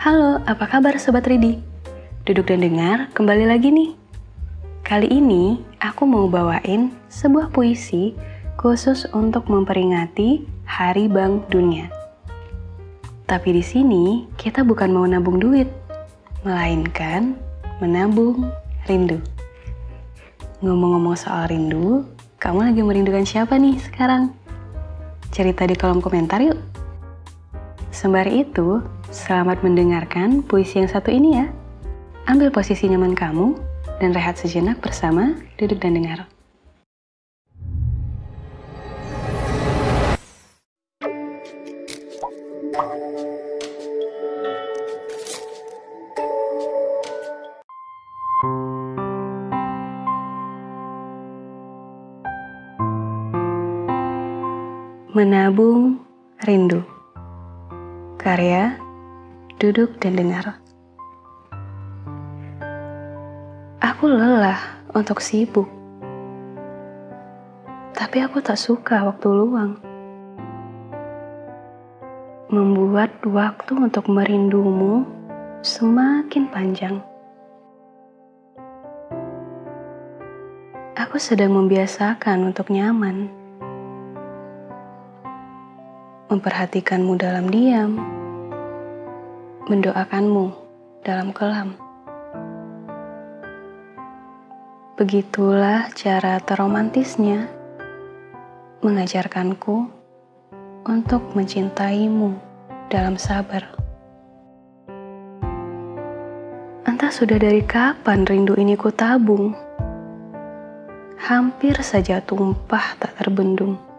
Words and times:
Halo, 0.00 0.40
apa 0.48 0.64
kabar 0.64 0.96
Sobat 0.96 1.28
Ridi? 1.28 1.60
Duduk 2.24 2.48
dan 2.48 2.64
dengar, 2.64 3.12
kembali 3.12 3.44
lagi 3.44 3.68
nih. 3.68 3.92
Kali 4.80 5.04
ini, 5.12 5.60
aku 5.76 6.08
mau 6.08 6.24
bawain 6.24 6.88
sebuah 7.12 7.52
puisi 7.52 8.16
khusus 8.56 9.04
untuk 9.12 9.52
memperingati 9.52 10.40
Hari 10.64 11.04
Bank 11.04 11.52
Dunia. 11.52 11.92
Tapi 13.28 13.52
di 13.52 13.60
sini, 13.60 14.24
kita 14.40 14.64
bukan 14.64 14.88
mau 14.88 15.04
nabung 15.04 15.36
duit, 15.36 15.68
melainkan 16.48 17.36
menabung 17.84 18.48
rindu. 18.88 19.20
Ngomong-ngomong 20.64 21.20
soal 21.20 21.52
rindu, 21.52 22.08
kamu 22.40 22.72
lagi 22.72 22.80
merindukan 22.80 23.28
siapa 23.28 23.60
nih 23.60 23.76
sekarang? 23.84 24.32
Cerita 25.28 25.68
di 25.68 25.76
kolom 25.76 26.00
komentar 26.00 26.40
yuk. 26.40 26.79
Sembari 27.90 28.46
itu, 28.46 28.80
Selamat 29.10 29.66
mendengarkan 29.66 30.38
puisi 30.46 30.78
yang 30.78 30.86
satu 30.86 31.10
ini 31.10 31.34
ya. 31.34 31.50
Ambil 32.30 32.54
posisi 32.54 32.86
nyaman 32.86 33.18
kamu 33.18 33.58
dan 33.98 34.14
rehat 34.14 34.38
sejenak 34.38 34.78
bersama 34.78 35.34
Duduk 35.58 35.82
dan 35.82 35.98
Dengar. 35.98 36.30
Menabung 55.10 55.98
Rindu 56.46 56.89
Karya 58.20 58.76
duduk 59.56 59.96
dan 59.96 60.12
dengar. 60.12 60.60
Aku 63.80 64.12
lelah 64.12 64.60
untuk 64.92 65.24
sibuk, 65.24 65.64
tapi 67.96 68.20
aku 68.20 68.44
tak 68.44 68.60
suka 68.60 69.08
waktu 69.08 69.24
luang. 69.24 69.80
Membuat 72.52 73.24
waktu 73.24 73.88
untuk 73.88 74.04
merindumu 74.12 75.08
semakin 75.64 76.44
panjang. 76.52 77.00
Aku 80.92 81.16
sedang 81.16 81.56
membiasakan 81.56 82.52
untuk 82.52 82.68
nyaman, 82.68 83.32
memperhatikanmu 86.30 87.18
dalam 87.18 87.50
diam 87.50 87.98
mendoakanmu 89.66 90.50
dalam 91.02 91.30
kelam. 91.34 91.78
Begitulah 94.94 95.90
cara 95.94 96.38
terromantisnya 96.42 97.50
mengajarkanku 98.82 99.90
untuk 100.86 101.22
mencintaimu 101.38 102.34
dalam 102.90 103.14
sabar. 103.14 103.74
Entah 106.84 107.12
sudah 107.14 107.38
dari 107.38 107.62
kapan 107.64 108.26
rindu 108.26 108.58
ini 108.58 108.74
ku 108.74 108.92
tabung, 108.92 109.54
hampir 111.16 111.78
saja 111.80 112.18
tumpah 112.20 112.98
tak 112.98 113.16
terbendung. 113.16 113.89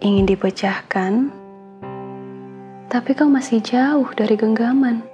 Ingin 0.00 0.24
dipecahkan, 0.24 1.28
tapi 2.88 3.12
kau 3.12 3.28
masih 3.28 3.60
jauh 3.60 4.08
dari 4.16 4.32
genggaman. 4.32 5.04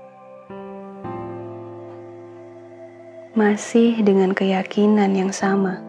Masih 3.35 3.99
dengan 4.07 4.31
keyakinan 4.31 5.11
yang 5.11 5.35
sama 5.35 5.83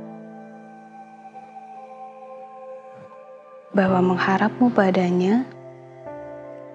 bahwa 3.69 4.01
mengharapmu 4.01 4.73
padanya 4.73 5.45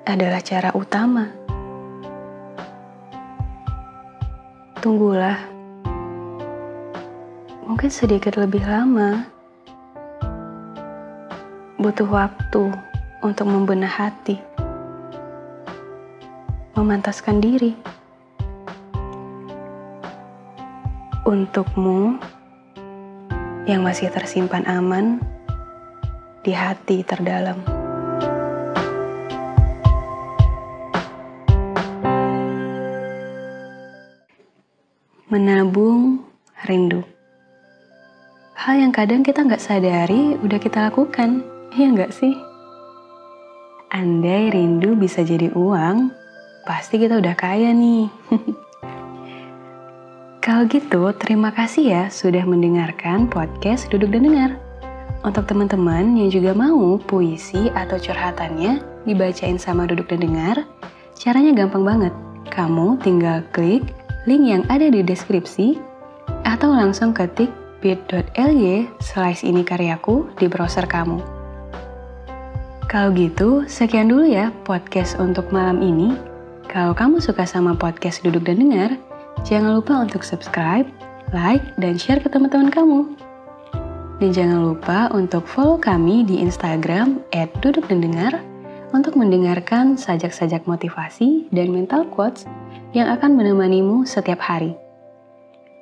adalah 0.07 0.39
cara 0.39 0.71
utama. 0.79 1.27
Tunggulah, 4.79 5.43
mungkin 7.67 7.91
sedikit 7.91 8.39
lebih 8.39 8.63
lama. 8.63 9.42
Butuh 11.83 12.07
waktu 12.07 12.71
untuk 13.27 13.51
membenah 13.51 13.91
hati 13.91 14.39
memantaskan 16.79 17.43
diri. 17.43 17.75
Untukmu 21.27 22.23
yang 23.67 23.83
masih 23.83 24.15
tersimpan 24.15 24.63
aman 24.71 25.19
di 26.47 26.55
hati 26.55 27.03
terdalam. 27.03 27.59
Menabung 35.27 36.23
rindu. 36.63 37.03
Hal 38.55 38.79
yang 38.79 38.95
kadang 38.95 39.27
kita 39.27 39.43
nggak 39.43 39.59
sadari 39.59 40.39
udah 40.39 40.63
kita 40.63 40.87
lakukan, 40.87 41.52
iya 41.77 41.89
nggak 41.89 42.13
sih? 42.13 42.37
Andai 43.93 44.53
rindu 44.53 44.97
bisa 44.97 45.21
jadi 45.21 45.53
uang, 45.53 46.13
pasti 46.65 46.97
kita 46.97 47.21
udah 47.21 47.37
kaya 47.37 47.73
nih. 47.73 48.09
Kalau 50.43 50.67
gitu, 50.67 51.13
terima 51.23 51.55
kasih 51.55 51.85
ya 51.87 52.03
sudah 52.11 52.43
mendengarkan 52.43 53.31
podcast 53.31 53.87
Duduk 53.93 54.11
dan 54.11 54.27
Dengar. 54.27 54.51
Untuk 55.23 55.47
teman-teman 55.47 56.19
yang 56.19 56.35
juga 56.35 56.51
mau 56.51 56.99
puisi 56.99 57.71
atau 57.79 57.95
curhatannya 57.95 58.83
dibacain 59.07 59.55
sama 59.55 59.87
Duduk 59.87 60.11
dan 60.11 60.25
Dengar, 60.25 60.67
caranya 61.15 61.55
gampang 61.55 61.87
banget. 61.87 62.15
Kamu 62.51 62.99
tinggal 63.01 63.47
klik 63.55 63.87
link 64.27 64.45
yang 64.45 64.67
ada 64.67 64.91
di 64.91 65.01
deskripsi 65.01 65.79
atau 66.43 66.75
langsung 66.75 67.15
ketik 67.15 67.49
bit.ly 67.79 68.91
slice 68.99 69.47
ini 69.47 69.63
karyaku 69.63 70.27
di 70.43 70.51
browser 70.51 70.91
kamu. 70.91 71.42
Kalau 72.93 73.09
gitu, 73.17 73.65
sekian 73.65 74.13
dulu 74.13 74.29
ya 74.29 74.53
podcast 74.69 75.17
untuk 75.17 75.49
malam 75.49 75.81
ini. 75.81 76.13
Kalau 76.69 76.93
kamu 76.93 77.25
suka 77.25 77.49
sama 77.49 77.73
podcast 77.73 78.21
Duduk 78.21 78.45
dan 78.45 78.61
Dengar, 78.61 79.01
jangan 79.49 79.81
lupa 79.81 79.97
untuk 79.97 80.21
subscribe, 80.21 80.85
like, 81.33 81.65
dan 81.81 81.97
share 81.97 82.21
ke 82.21 82.29
teman-teman 82.29 82.69
kamu. 82.69 83.17
Dan 84.21 84.37
jangan 84.37 84.61
lupa 84.61 85.09
untuk 85.17 85.49
follow 85.49 85.81
kami 85.81 86.21
di 86.29 86.45
Instagram 86.45 87.25
@dudukdandengar 87.65 88.45
untuk 88.93 89.17
mendengarkan 89.17 89.97
sajak-sajak 89.97 90.69
motivasi 90.69 91.49
dan 91.49 91.73
mental 91.73 92.05
quotes 92.13 92.45
yang 92.93 93.09
akan 93.09 93.41
menemanimu 93.41 94.05
setiap 94.05 94.45
hari. 94.45 94.77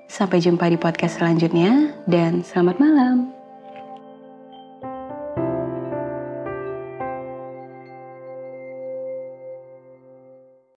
Sampai 0.07 0.39
jumpa 0.39 0.63
di 0.71 0.79
podcast 0.79 1.19
selanjutnya 1.19 1.91
dan 2.07 2.47
selamat 2.47 2.79
malam. 2.79 3.30